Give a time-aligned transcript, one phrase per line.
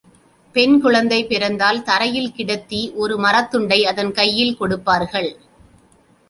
[0.55, 5.29] பெண் குழந்தை பிறந்தால் தரையில் கிடத்தி ஒரு மரத்துண்டை அதன் கையில் கொடுப்பார்கள்.